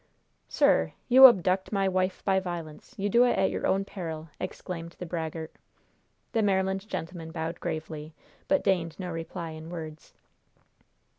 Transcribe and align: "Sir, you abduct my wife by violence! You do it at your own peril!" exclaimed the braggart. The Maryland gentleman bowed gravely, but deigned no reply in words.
"Sir, 0.47 0.93
you 1.09 1.27
abduct 1.27 1.71
my 1.71 1.87
wife 1.87 2.25
by 2.25 2.39
violence! 2.39 2.95
You 2.97 3.07
do 3.07 3.23
it 3.23 3.37
at 3.37 3.51
your 3.51 3.67
own 3.67 3.85
peril!" 3.85 4.29
exclaimed 4.39 4.95
the 4.97 5.05
braggart. 5.05 5.53
The 6.31 6.41
Maryland 6.41 6.89
gentleman 6.89 7.29
bowed 7.29 7.59
gravely, 7.59 8.15
but 8.47 8.63
deigned 8.63 8.99
no 8.99 9.11
reply 9.11 9.51
in 9.51 9.69
words. 9.69 10.15